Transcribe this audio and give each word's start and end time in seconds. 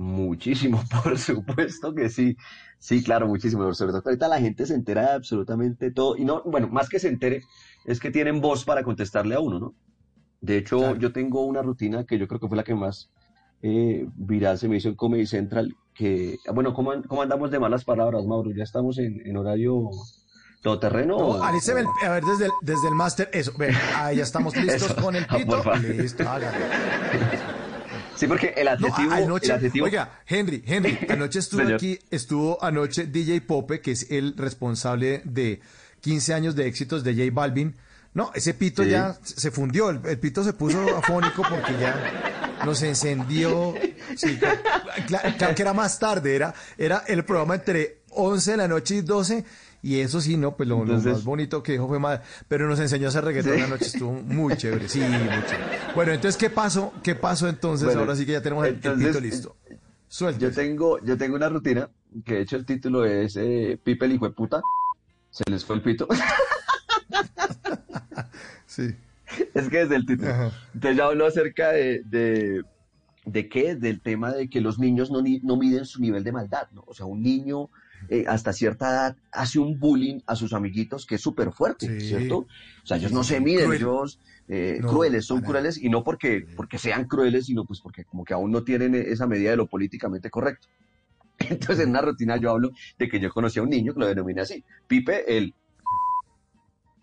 Muchísimo, 0.00 0.82
por 1.02 1.18
supuesto 1.18 1.94
que 1.94 2.08
sí. 2.08 2.34
Sí, 2.78 3.02
claro, 3.04 3.28
muchísimo. 3.28 3.72
Sobre 3.74 3.92
todo 3.92 4.02
ahorita 4.06 4.28
la 4.28 4.40
gente 4.40 4.64
se 4.64 4.74
entera 4.74 5.02
de 5.02 5.12
absolutamente 5.12 5.90
todo. 5.90 6.16
Y 6.16 6.24
no, 6.24 6.42
bueno, 6.46 6.68
más 6.68 6.88
que 6.88 6.98
se 6.98 7.08
entere, 7.08 7.42
es 7.84 8.00
que 8.00 8.10
tienen 8.10 8.40
voz 8.40 8.64
para 8.64 8.82
contestarle 8.82 9.34
a 9.34 9.40
uno, 9.40 9.60
¿no? 9.60 9.74
De 10.40 10.56
hecho, 10.56 10.96
yo 10.96 11.12
tengo 11.12 11.44
una 11.44 11.60
rutina 11.60 12.04
que 12.04 12.18
yo 12.18 12.26
creo 12.26 12.40
que 12.40 12.48
fue 12.48 12.56
la 12.56 12.64
que 12.64 12.74
más 12.74 13.10
eh, 13.60 14.06
viral 14.14 14.56
se 14.56 14.68
me 14.68 14.78
hizo 14.78 14.88
en 14.88 14.94
Comedy 14.94 15.26
Central, 15.26 15.74
que, 15.94 16.38
bueno, 16.54 16.72
¿cómo, 16.72 16.92
cómo 17.06 17.20
andamos 17.20 17.50
de 17.50 17.58
malas 17.58 17.84
palabras, 17.84 18.24
Mauro? 18.24 18.50
¿Ya 18.56 18.62
estamos 18.62 18.96
en, 18.96 19.20
en 19.26 19.36
horario 19.36 19.90
todoterreno? 20.62 21.18
No, 21.18 21.42
Alice, 21.42 21.70
a 21.70 21.74
ver, 21.74 22.24
desde 22.24 22.46
el, 22.46 22.52
desde 22.62 22.88
el 22.88 22.94
máster, 22.94 23.28
eso, 23.34 23.52
ven, 23.58 23.74
ahí 23.96 24.16
ya 24.16 24.22
estamos 24.22 24.56
listos 24.64 24.94
con 24.94 25.14
el 25.14 25.26
Ah, 25.28 25.36
pito. 25.36 25.62
Listo, 25.76 26.26
hágale. 26.26 26.56
Sí, 28.20 28.26
porque 28.26 28.52
el 28.56 28.66
No, 28.66 28.70
adjetivo, 28.72 29.12
a- 29.12 29.16
anoche, 29.16 29.46
el 29.46 29.52
adjetivo 29.52 29.86
oiga, 29.86 30.20
Henry, 30.26 30.62
Henry, 30.66 30.98
anoche 31.08 31.38
estuvo 31.38 31.62
aquí, 31.74 31.98
estuvo 32.10 32.62
anoche 32.62 33.06
DJ 33.06 33.40
Pope, 33.40 33.80
que 33.80 33.92
es 33.92 34.10
el 34.10 34.34
responsable 34.36 35.22
de 35.24 35.60
15 36.02 36.34
años 36.34 36.54
de 36.54 36.66
éxitos 36.66 37.02
de 37.02 37.14
J 37.14 37.30
Balvin. 37.32 37.74
No, 38.12 38.30
ese 38.34 38.54
pito 38.54 38.82
Sí. 38.82 38.90
ya 38.90 39.16
se 39.22 39.50
fundió, 39.50 39.88
el, 39.90 40.00
el 40.04 40.18
pito 40.18 40.42
se 40.44 40.52
puso 40.52 40.96
afónico 40.96 41.42
porque 41.48 41.72
ya 41.80 42.58
nos 42.64 42.82
encendió. 42.82 43.74
Sí, 44.16 44.36
cla- 44.38 45.36
claro, 45.36 45.54
que 45.54 45.62
era 45.62 45.72
más 45.72 45.98
tarde, 45.98 46.34
era, 46.36 46.52
era 46.76 47.04
el 47.06 47.24
programa 47.24 47.54
entre 47.54 48.00
11 48.10 48.50
de 48.50 48.56
la 48.56 48.68
noche 48.68 48.96
y 48.96 49.00
12. 49.02 49.44
Y 49.82 50.00
eso 50.00 50.20
sí, 50.20 50.36
no, 50.36 50.56
pues 50.56 50.68
lo, 50.68 50.84
más 50.84 51.24
bonito 51.24 51.62
que 51.62 51.72
dijo 51.72 51.88
fue 51.88 51.98
más, 51.98 52.20
pero 52.48 52.68
nos 52.68 52.78
enseñó 52.80 53.06
a 53.06 53.08
hacer 53.08 53.24
reggaetón 53.24 53.54
Sí. 53.54 53.60
anoche, 53.62 53.84
estuvo 53.86 54.12
muy 54.12 54.56
chévere, 54.56 54.88
sí, 54.88 55.00
muy 55.00 55.08
chévere. 55.08 55.78
Bueno, 55.94 56.12
entonces, 56.12 56.36
¿qué 56.36 56.50
pasó? 56.50 56.92
¿Qué 57.02 57.14
pasó 57.14 57.48
entonces? 57.48 57.86
Bueno, 57.86 58.00
Ahora 58.02 58.14
sí 58.16 58.26
que 58.26 58.32
ya 58.32 58.42
tenemos 58.42 58.66
el, 58.66 58.78
el 58.84 59.22
listo. 59.22 59.56
Suelta. 60.08 60.40
Yo 60.40 60.52
tengo, 60.52 60.98
yo 61.04 61.16
tengo 61.16 61.36
una 61.36 61.48
rutina, 61.48 61.88
que 62.24 62.34
de 62.34 62.40
hecho 62.42 62.56
el 62.56 62.66
título 62.66 63.04
es 63.04 63.36
eh, 63.36 63.78
Pipe 63.82 64.06
el 64.06 64.12
hijo 64.12 64.26
de 64.26 64.32
puta. 64.34 64.60
Se 65.30 65.44
les 65.48 65.64
fue 65.64 65.76
el 65.76 65.82
pito. 65.82 66.08
Sí. 68.66 68.94
es 69.54 69.68
que 69.68 69.82
es 69.82 69.90
el 69.90 70.06
título. 70.06 70.30
Ajá. 70.30 70.52
Entonces 70.74 70.96
yo 70.96 71.04
hablo 71.06 71.26
acerca 71.26 71.70
de, 71.72 72.02
de, 72.04 72.62
de 73.26 73.48
qué, 73.48 73.76
del 73.76 74.00
tema 74.00 74.32
de 74.32 74.48
que 74.48 74.60
los 74.60 74.78
niños 74.78 75.10
no, 75.10 75.22
no 75.42 75.56
miden 75.56 75.84
su 75.84 76.00
nivel 76.00 76.24
de 76.24 76.32
maldad, 76.32 76.68
¿no? 76.72 76.84
O 76.86 76.94
sea, 76.94 77.06
un 77.06 77.22
niño 77.22 77.68
eh, 78.08 78.24
hasta 78.26 78.52
cierta 78.52 78.90
edad 78.90 79.16
hace 79.30 79.58
un 79.58 79.78
bullying 79.78 80.20
a 80.26 80.34
sus 80.34 80.54
amiguitos 80.54 81.04
que 81.04 81.16
es 81.16 81.20
súper 81.20 81.52
fuerte, 81.52 82.00
Sí. 82.00 82.08
¿cierto? 82.08 82.38
O 82.38 82.86
sea, 82.86 82.96
ellos 82.96 83.12
no 83.12 83.22
se 83.22 83.40
miden, 83.40 83.66
cruel. 83.66 83.78
ellos 83.78 84.20
eh, 84.48 84.78
No, 84.80 84.88
crueles, 84.88 85.26
son 85.26 85.42
crueles 85.42 85.76
y 85.76 85.90
no 85.90 86.02
porque, 86.02 86.46
porque 86.56 86.78
sean 86.78 87.04
crueles, 87.04 87.46
sino 87.46 87.64
pues 87.66 87.80
porque 87.80 88.04
como 88.04 88.24
que 88.24 88.32
aún 88.34 88.50
no 88.50 88.64
tienen 88.64 88.94
esa 88.94 89.26
medida 89.26 89.50
de 89.50 89.56
lo 89.56 89.66
políticamente 89.66 90.30
correcto. 90.30 90.68
Entonces 91.50 91.84
en 91.84 91.90
una 91.90 92.00
rutina 92.00 92.38
yo 92.38 92.50
hablo 92.50 92.70
de 92.98 93.08
que 93.08 93.20
yo 93.20 93.30
conocí 93.30 93.58
a 93.58 93.62
un 93.62 93.70
niño 93.70 93.92
que 93.92 94.00
lo 94.00 94.06
denominé 94.06 94.40
así, 94.40 94.64
Pipe 94.88 95.36
el... 95.36 95.54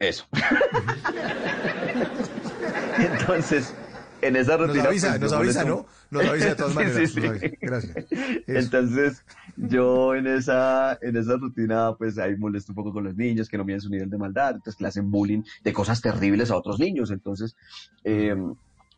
Eso. 0.00 0.26
Entonces, 2.98 3.74
en 4.22 4.36
esa 4.36 4.56
Nos 4.56 4.68
rutina... 4.68 4.84
avisa, 4.84 5.08
pues, 5.10 5.20
nos 5.20 5.32
avisa, 5.32 5.64
molesto- 5.64 5.86
¿no? 6.10 6.18
Nos 6.20 6.28
avisa 6.30 6.46
de 6.48 6.54
todas 6.54 6.74
maneras. 6.76 6.96
sí, 6.96 7.02
nos 7.02 7.12
sí. 7.12 7.26
avisa. 7.26 7.56
Gracias. 7.60 7.96
Eso. 8.12 8.42
Entonces, 8.46 9.24
yo 9.56 10.14
en 10.14 10.26
esa, 10.26 10.98
en 11.02 11.16
esa 11.16 11.36
rutina, 11.36 11.94
pues 11.96 12.18
ahí 12.18 12.36
molesto 12.36 12.72
un 12.72 12.76
poco 12.76 12.92
con 12.92 13.04
los 13.04 13.16
niños 13.16 13.48
que 13.48 13.56
no 13.58 13.64
miden 13.64 13.80
su 13.80 13.90
nivel 13.90 14.10
de 14.10 14.18
maldad, 14.18 14.50
entonces 14.56 14.76
que 14.76 14.84
le 14.84 14.88
hacen 14.88 15.10
bullying 15.10 15.42
de 15.64 15.72
cosas 15.72 16.00
terribles 16.00 16.50
a 16.50 16.56
otros 16.56 16.78
niños. 16.78 17.10
Entonces, 17.10 17.56
eh, 18.04 18.36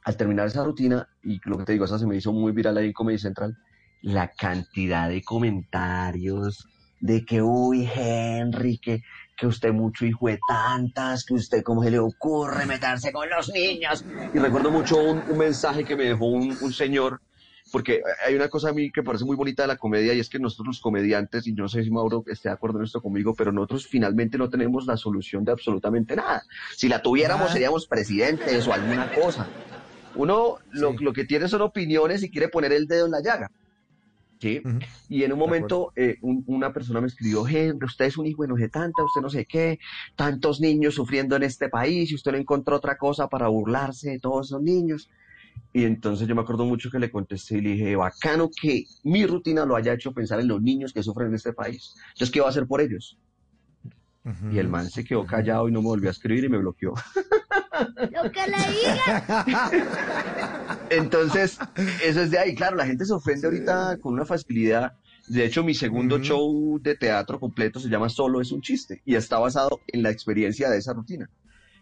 al 0.04 0.16
terminar 0.16 0.46
esa 0.48 0.64
rutina, 0.64 1.08
y 1.22 1.40
lo 1.44 1.58
que 1.58 1.64
te 1.64 1.72
digo, 1.72 1.84
esa 1.84 1.98
se 1.98 2.06
me 2.06 2.16
hizo 2.16 2.32
muy 2.32 2.52
viral 2.52 2.76
ahí 2.76 2.86
en 2.86 2.92
Comedy 2.92 3.18
Central, 3.18 3.56
la 4.02 4.28
cantidad 4.32 5.08
de 5.08 5.22
comentarios 5.22 6.68
de 7.02 7.24
que, 7.26 7.42
uy, 7.42 7.86
Henry, 7.94 8.78
que, 8.78 9.02
que 9.36 9.46
usted 9.46 9.72
mucho 9.72 10.06
hijo 10.06 10.28
de 10.28 10.38
tantas, 10.48 11.24
que 11.24 11.34
usted 11.34 11.62
cómo 11.62 11.82
se 11.82 11.90
le 11.90 11.98
ocurre 11.98 12.64
meterse 12.64 13.12
con 13.12 13.28
los 13.28 13.50
niños. 13.52 14.04
Y 14.32 14.38
recuerdo 14.38 14.70
mucho 14.70 14.96
un, 14.96 15.18
un 15.28 15.36
mensaje 15.36 15.84
que 15.84 15.96
me 15.96 16.04
dejó 16.04 16.26
un, 16.26 16.56
un 16.60 16.72
señor, 16.72 17.20
porque 17.72 18.02
hay 18.24 18.36
una 18.36 18.48
cosa 18.48 18.68
a 18.68 18.72
mí 18.72 18.92
que 18.92 19.02
parece 19.02 19.24
muy 19.24 19.34
bonita 19.34 19.62
de 19.64 19.66
la 19.68 19.76
comedia 19.76 20.14
y 20.14 20.20
es 20.20 20.28
que 20.28 20.38
nosotros 20.38 20.68
los 20.68 20.80
comediantes, 20.80 21.44
y 21.48 21.54
yo 21.54 21.62
no 21.64 21.68
sé 21.68 21.82
si 21.82 21.90
Mauro 21.90 22.22
esté 22.28 22.50
de 22.50 22.54
acuerdo 22.54 22.78
en 22.78 22.84
esto 22.84 23.00
conmigo, 23.02 23.34
pero 23.34 23.50
nosotros 23.50 23.86
finalmente 23.86 24.38
no 24.38 24.48
tenemos 24.48 24.86
la 24.86 24.96
solución 24.96 25.44
de 25.44 25.52
absolutamente 25.52 26.14
nada. 26.14 26.42
Si 26.76 26.88
la 26.88 27.02
tuviéramos 27.02 27.50
Ah. 27.50 27.52
seríamos 27.52 27.86
presidentes 27.88 28.66
o 28.68 28.72
alguna 28.72 29.10
cosa. 29.12 29.48
Uno 30.14 30.58
lo, 30.70 30.90
Sí. 30.90 30.96
lo 31.00 31.12
que 31.12 31.24
tiene 31.24 31.48
son 31.48 31.62
opiniones 31.62 32.22
y 32.22 32.30
quiere 32.30 32.48
poner 32.48 32.72
el 32.72 32.86
dedo 32.86 33.06
en 33.06 33.12
la 33.12 33.22
llaga. 33.22 33.50
¿Sí? 34.42 34.60
Y 35.08 35.22
en 35.22 35.32
un 35.32 35.38
momento 35.38 35.92
eh, 35.94 36.16
un- 36.20 36.42
una 36.48 36.72
persona 36.72 37.00
me 37.00 37.06
escribió, 37.06 37.46
Henry, 37.46 37.86
usted 37.86 38.06
es 38.06 38.18
un 38.18 38.26
hijo 38.26 38.42
de 38.42 38.48
no 38.48 38.56
sé 38.56 38.68
tanta, 38.68 39.04
usted 39.04 39.20
no 39.20 39.30
sé 39.30 39.46
qué, 39.46 39.78
tantos 40.16 40.60
niños 40.60 40.94
sufriendo 40.96 41.36
en 41.36 41.44
este 41.44 41.68
país 41.68 42.10
y 42.10 42.16
usted 42.16 42.32
no 42.32 42.38
encontró 42.38 42.74
otra 42.76 42.96
cosa 42.96 43.28
para 43.28 43.46
burlarse 43.46 44.10
de 44.10 44.18
todos 44.18 44.48
esos 44.48 44.60
niños. 44.60 45.08
Y 45.72 45.84
entonces 45.84 46.26
yo 46.26 46.34
me 46.34 46.42
acuerdo 46.42 46.64
mucho 46.64 46.90
que 46.90 46.98
le 46.98 47.10
contesté 47.10 47.58
y 47.58 47.60
le 47.60 47.70
dije, 47.70 47.94
bacano 47.96 48.50
que 48.60 48.84
mi 49.04 49.24
rutina 49.26 49.64
lo 49.64 49.76
haya 49.76 49.92
hecho 49.92 50.12
pensar 50.12 50.40
en 50.40 50.48
los 50.48 50.60
niños 50.60 50.92
que 50.92 51.02
sufren 51.04 51.28
en 51.28 51.34
este 51.36 51.52
país. 51.52 51.94
Entonces, 52.14 52.30
¿qué 52.32 52.40
va 52.40 52.46
a 52.46 52.50
hacer 52.50 52.66
por 52.66 52.80
ellos? 52.80 53.16
Y 54.52 54.58
el 54.58 54.68
man 54.68 54.88
se 54.90 55.04
quedó 55.04 55.24
callado 55.24 55.68
y 55.68 55.72
no 55.72 55.80
me 55.82 55.86
volvió 55.88 56.08
a 56.10 56.12
escribir 56.12 56.44
y 56.44 56.48
me 56.48 56.58
bloqueó. 56.58 56.94
Lo 58.10 58.30
que 58.32 58.40
le 58.48 58.58
diga. 58.80 59.24
Entonces, 60.96 61.58
eso 62.04 62.20
es 62.22 62.30
de 62.30 62.38
ahí. 62.38 62.54
Claro, 62.54 62.76
la 62.76 62.86
gente 62.86 63.04
se 63.04 63.12
ofende 63.12 63.46
ahorita 63.46 63.98
con 64.00 64.14
una 64.14 64.24
facilidad. 64.24 64.92
De 65.28 65.44
hecho, 65.44 65.62
mi 65.62 65.74
segundo 65.74 66.18
show 66.18 66.78
de 66.82 66.96
teatro 66.96 67.38
completo 67.38 67.78
se 67.80 67.88
llama 67.88 68.08
Solo 68.08 68.40
es 68.40 68.50
un 68.52 68.60
chiste 68.60 69.00
y 69.04 69.14
está 69.14 69.38
basado 69.38 69.80
en 69.86 70.02
la 70.02 70.10
experiencia 70.10 70.68
de 70.68 70.78
esa 70.78 70.92
rutina. 70.92 71.30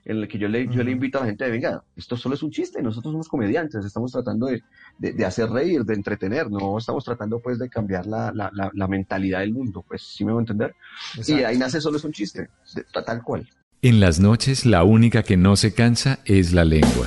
En 0.05 0.17
el 0.17 0.29
que 0.29 0.39
yo 0.39 0.49
le, 0.49 0.65
yo 0.67 0.77
le 0.77 0.83
Ujú. 0.83 0.91
invito 0.91 1.19
a 1.19 1.23
la 1.23 1.27
gente 1.29 1.45
de, 1.45 1.51
venga, 1.51 1.83
esto 1.95 2.17
solo 2.17 2.35
es 2.35 2.43
un 2.43 2.51
chiste, 2.51 2.83
nosotros 2.83 3.13
somos 3.13 3.29
comediantes, 3.29 3.85
estamos 3.85 4.11
tratando 4.13 4.47
de, 4.47 4.63
de- 4.99 5.13
de 5.13 5.25
hacer 5.27 5.51
reír, 5.51 5.85
de 5.85 5.93
entretener, 5.95 6.51
no 6.51 6.79
estamos 6.79 7.05
tratando 7.05 7.39
pues 7.41 7.59
de 7.59 7.69
cambiar 7.69 8.07
la, 8.07 8.33
la- 8.33 8.51
la- 8.55 8.71
la 8.73 8.89
mentalidad 8.89 9.41
del 9.41 9.53
mundo, 9.53 9.85
pues 9.87 10.03
sí 10.03 10.25
me 10.25 10.33
voy 10.33 10.41
a 10.41 10.43
entender. 10.43 10.75
Y 11.17 11.21
Exacto. 11.21 11.47
ahí 11.47 11.59
nace 11.59 11.81
Solo 11.83 11.99
es 11.99 12.05
un 12.05 12.13
chiste, 12.13 12.49
de- 12.75 12.85
tal 13.05 13.23
cual. 13.23 13.47
En 13.83 14.01
las 14.01 14.21
noches 14.21 14.65
la 14.65 14.85
única 14.85 15.23
que 15.23 15.37
no 15.37 15.55
se 15.57 15.75
cansa 15.75 16.21
es 16.25 16.53
la 16.55 16.65
lengua. 16.65 17.07